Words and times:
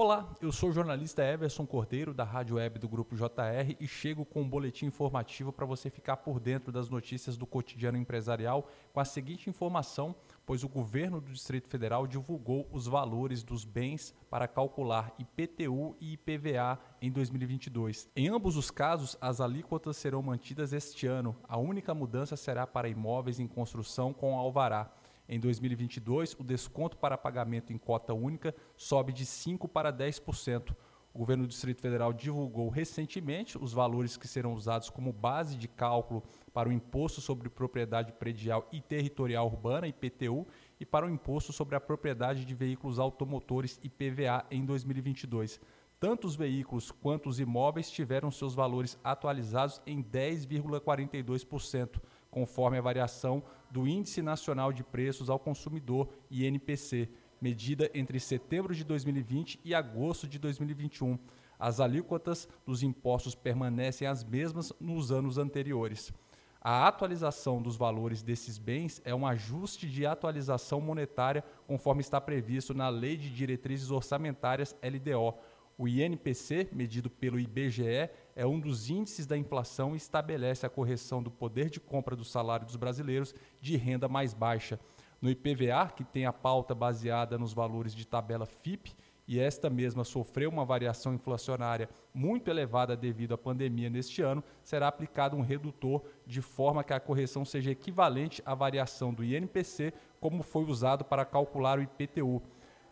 Olá, 0.00 0.32
eu 0.40 0.52
sou 0.52 0.68
o 0.68 0.72
jornalista 0.72 1.24
Everson 1.24 1.66
Cordeiro, 1.66 2.14
da 2.14 2.22
Rádio 2.22 2.54
Web 2.54 2.78
do 2.78 2.88
Grupo 2.88 3.16
JR, 3.16 3.74
e 3.80 3.88
chego 3.88 4.24
com 4.24 4.42
um 4.42 4.48
boletim 4.48 4.86
informativo 4.86 5.52
para 5.52 5.66
você 5.66 5.90
ficar 5.90 6.18
por 6.18 6.38
dentro 6.38 6.70
das 6.70 6.88
notícias 6.88 7.36
do 7.36 7.44
cotidiano 7.44 7.98
empresarial 7.98 8.68
com 8.92 9.00
a 9.00 9.04
seguinte 9.04 9.50
informação, 9.50 10.14
pois 10.46 10.62
o 10.62 10.68
governo 10.68 11.20
do 11.20 11.32
Distrito 11.32 11.68
Federal 11.68 12.06
divulgou 12.06 12.68
os 12.70 12.86
valores 12.86 13.42
dos 13.42 13.64
bens 13.64 14.14
para 14.30 14.46
calcular 14.46 15.12
IPTU 15.18 15.96
e 16.00 16.12
IPVA 16.12 16.78
em 17.02 17.10
2022. 17.10 18.08
Em 18.14 18.28
ambos 18.28 18.56
os 18.56 18.70
casos, 18.70 19.18
as 19.20 19.40
alíquotas 19.40 19.96
serão 19.96 20.22
mantidas 20.22 20.72
este 20.72 21.08
ano. 21.08 21.34
A 21.48 21.58
única 21.58 21.92
mudança 21.92 22.36
será 22.36 22.68
para 22.68 22.88
imóveis 22.88 23.40
em 23.40 23.48
construção 23.48 24.12
com 24.12 24.38
alvará. 24.38 24.92
Em 25.28 25.38
2022, 25.38 26.34
o 26.38 26.42
desconto 26.42 26.96
para 26.96 27.18
pagamento 27.18 27.70
em 27.70 27.76
cota 27.76 28.14
única 28.14 28.54
sobe 28.76 29.12
de 29.12 29.26
5% 29.26 29.68
para 29.68 29.92
10%. 29.92 30.74
O 31.12 31.18
governo 31.18 31.44
do 31.44 31.48
Distrito 31.48 31.82
Federal 31.82 32.12
divulgou 32.12 32.68
recentemente 32.70 33.58
os 33.58 33.72
valores 33.72 34.16
que 34.16 34.26
serão 34.26 34.54
usados 34.54 34.88
como 34.88 35.12
base 35.12 35.56
de 35.56 35.68
cálculo 35.68 36.22
para 36.52 36.68
o 36.68 36.72
Imposto 36.72 37.20
sobre 37.20 37.50
Propriedade 37.50 38.12
Predial 38.12 38.66
e 38.72 38.80
Territorial 38.80 39.46
Urbana, 39.46 39.88
IPTU, 39.88 40.46
e 40.80 40.86
para 40.86 41.06
o 41.06 41.10
Imposto 41.10 41.52
sobre 41.52 41.76
a 41.76 41.80
Propriedade 41.80 42.44
de 42.44 42.54
Veículos 42.54 42.98
Automotores, 42.98 43.78
IPVA, 43.82 44.46
em 44.50 44.64
2022. 44.64 45.60
Tanto 46.00 46.26
os 46.26 46.36
veículos 46.36 46.90
quanto 46.90 47.28
os 47.28 47.40
imóveis 47.40 47.90
tiveram 47.90 48.30
seus 48.30 48.54
valores 48.54 48.96
atualizados 49.02 49.82
em 49.84 50.02
10,42% 50.02 52.00
conforme 52.30 52.78
a 52.78 52.82
variação 52.82 53.42
do 53.70 53.86
Índice 53.86 54.22
Nacional 54.22 54.72
de 54.72 54.82
Preços 54.82 55.30
ao 55.30 55.38
Consumidor, 55.38 56.08
INPC, 56.30 57.08
medida 57.40 57.90
entre 57.94 58.18
setembro 58.18 58.74
de 58.74 58.84
2020 58.84 59.60
e 59.64 59.74
agosto 59.74 60.26
de 60.26 60.38
2021. 60.38 61.18
As 61.58 61.80
alíquotas 61.80 62.48
dos 62.64 62.82
impostos 62.82 63.34
permanecem 63.34 64.06
as 64.06 64.22
mesmas 64.24 64.72
nos 64.80 65.10
anos 65.10 65.38
anteriores. 65.38 66.12
A 66.60 66.86
atualização 66.88 67.62
dos 67.62 67.76
valores 67.76 68.22
desses 68.22 68.58
bens 68.58 69.00
é 69.04 69.14
um 69.14 69.26
ajuste 69.26 69.88
de 69.88 70.04
atualização 70.04 70.80
monetária, 70.80 71.44
conforme 71.66 72.00
está 72.00 72.20
previsto 72.20 72.74
na 72.74 72.88
Lei 72.88 73.16
de 73.16 73.30
Diretrizes 73.30 73.90
Orçamentárias 73.90 74.76
LDO, 74.82 75.34
o 75.78 75.86
INPC, 75.86 76.68
medido 76.72 77.08
pelo 77.08 77.38
IBGE, 77.38 78.10
é 78.38 78.46
um 78.46 78.60
dos 78.60 78.88
índices 78.88 79.26
da 79.26 79.36
inflação 79.36 79.94
e 79.94 79.96
estabelece 79.96 80.64
a 80.64 80.70
correção 80.70 81.20
do 81.20 81.28
poder 81.28 81.68
de 81.68 81.80
compra 81.80 82.14
do 82.14 82.24
salário 82.24 82.64
dos 82.64 82.76
brasileiros 82.76 83.34
de 83.60 83.76
renda 83.76 84.08
mais 84.08 84.32
baixa. 84.32 84.78
No 85.20 85.28
IPVA, 85.28 85.88
que 85.88 86.04
tem 86.04 86.24
a 86.24 86.32
pauta 86.32 86.72
baseada 86.72 87.36
nos 87.36 87.52
valores 87.52 87.92
de 87.92 88.06
tabela 88.06 88.46
FIP, 88.46 88.94
e 89.26 89.40
esta 89.40 89.68
mesma 89.68 90.04
sofreu 90.04 90.50
uma 90.50 90.64
variação 90.64 91.12
inflacionária 91.12 91.88
muito 92.14 92.48
elevada 92.48 92.96
devido 92.96 93.34
à 93.34 93.38
pandemia 93.38 93.90
neste 93.90 94.22
ano, 94.22 94.42
será 94.62 94.86
aplicado 94.86 95.36
um 95.36 95.42
redutor 95.42 96.04
de 96.24 96.40
forma 96.40 96.84
que 96.84 96.92
a 96.92 97.00
correção 97.00 97.44
seja 97.44 97.72
equivalente 97.72 98.40
à 98.46 98.54
variação 98.54 99.12
do 99.12 99.24
INPC, 99.24 99.92
como 100.20 100.44
foi 100.44 100.64
usado 100.64 101.04
para 101.04 101.24
calcular 101.24 101.80
o 101.80 101.82
IPTU. 101.82 102.40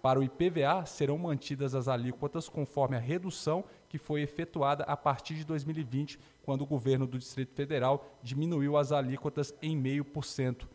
Para 0.07 0.21
o 0.21 0.23
IPVA, 0.23 0.87
serão 0.87 1.19
mantidas 1.19 1.75
as 1.75 1.89
alíquotas 1.89 2.49
conforme 2.49 2.95
a 2.95 3.01
redução 3.01 3.65
que 3.89 3.99
foi 3.99 4.23
efetuada 4.23 4.85
a 4.85 4.97
partir 4.97 5.35
de 5.35 5.45
2020, 5.45 6.17
quando 6.45 6.62
o 6.62 6.67
governo 6.67 7.09
do 7.09 7.19
Distrito 7.19 7.53
Federal 7.57 8.17
diminuiu 8.23 8.77
as 8.77 8.93
alíquotas 8.93 9.53
em 9.61 9.77
0,5%. 9.77 10.69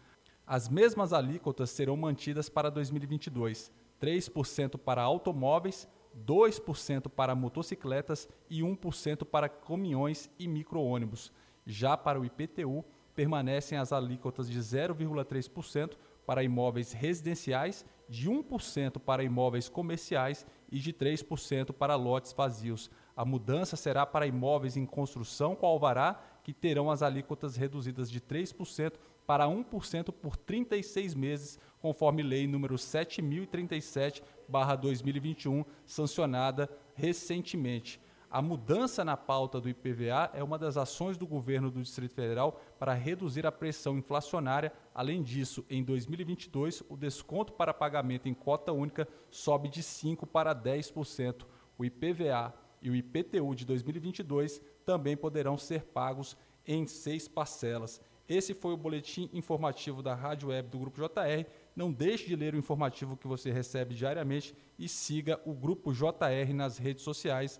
As 0.46 0.68
mesmas 0.68 1.14
alíquotas 1.14 1.70
serão 1.70 1.96
mantidas 1.96 2.50
para 2.50 2.70
2022, 2.70 3.72
3% 4.02 4.78
para 4.78 5.02
automóveis, 5.02 5.88
2% 6.28 7.08
para 7.08 7.34
motocicletas 7.34 8.28
e 8.50 8.60
1% 8.60 9.24
para 9.24 9.48
caminhões 9.48 10.30
e 10.38 10.46
micro-ônibus. 10.46 11.32
Já 11.66 11.96
para 11.96 12.20
o 12.20 12.26
IPTU, 12.26 12.84
permanecem 13.16 13.78
as 13.78 13.94
alíquotas 13.94 14.50
de 14.50 14.60
0,3% 14.60 15.96
para 16.26 16.44
imóveis 16.44 16.92
residenciais, 16.92 17.86
de 18.08 18.30
1% 18.30 19.00
para 19.00 19.24
imóveis 19.24 19.70
comerciais 19.70 20.46
e 20.70 20.80
de 20.80 20.92
3% 20.92 21.72
para 21.72 21.96
lotes 21.96 22.34
vazios. 22.34 22.92
A 23.16 23.24
mudança 23.24 23.78
será 23.78 24.06
para 24.06 24.28
imóveis 24.28 24.76
em 24.76 24.86
construção 24.86 25.56
com 25.56 25.66
alvará, 25.66 26.22
que 26.44 26.52
terão 26.54 26.92
as 26.92 27.02
alíquotas 27.02 27.56
reduzidas 27.56 28.12
de 28.12 28.20
3% 28.20 28.96
para 29.26 29.48
1% 29.48 30.12
por 30.12 30.36
36 30.36 31.16
meses, 31.16 31.58
conforme 31.80 32.22
lei 32.22 32.46
número 32.48 32.76
7037/2021, 32.76 35.66
sancionada 35.86 36.70
recentemente. 36.94 37.98
A 38.32 38.42
mudança 38.42 39.04
na 39.04 39.18
pauta 39.18 39.60
do 39.60 39.68
IPVA 39.68 40.32
é 40.34 40.42
uma 40.42 40.58
das 40.58 40.78
ações 40.78 41.18
do 41.18 41.28
governo 41.28 41.70
do 41.70 41.82
Distrito 41.82 42.16
Federal 42.16 42.62
para 42.80 42.94
reduzir 42.94 43.46
a 43.46 43.52
pressão 43.52 43.98
inflacionária. 43.98 44.72
Além 44.96 45.22
disso, 45.22 45.66
em 45.70 45.84
2022, 45.84 46.82
o 46.88 46.96
desconto 46.96 47.52
para 47.52 47.74
pagamento 47.74 48.30
em 48.30 48.34
cota 48.34 48.72
única 48.72 49.06
sobe 49.30 49.68
de 49.68 49.84
5% 49.84 50.26
para 50.26 50.56
10%. 50.56 51.46
O 51.78 51.84
IPVA 51.84 52.54
e 52.82 52.90
o 52.90 52.96
IPTU 52.96 53.54
de 53.54 53.66
2022 53.66 54.62
também 54.86 55.18
poderão 55.18 55.58
ser 55.58 55.84
pagos 55.84 56.38
em 56.66 56.88
seis 56.88 57.28
parcelas. 57.28 58.00
Esse 58.30 58.54
foi 58.54 58.74
o 58.74 58.78
boletim 58.78 59.30
informativo 59.34 60.02
da 60.02 60.16
Rádio 60.16 60.50
Web 60.50 60.70
do 60.70 60.80
Grupo 60.80 61.02
JR. 61.02 61.46
Não 61.76 61.92
deixe 61.92 62.28
de 62.28 62.38
ler 62.38 62.54
o 62.54 62.58
informativo 62.58 63.18
que 63.18 63.28
você 63.28 63.52
recebe 63.52 63.94
diariamente 63.94 64.56
e 64.80 64.88
siga 64.88 65.38
o 65.46 65.54
Grupo 65.54 65.92
JR 65.92 66.54
nas 66.54 66.78
redes 66.78 67.04
sociais 67.04 67.60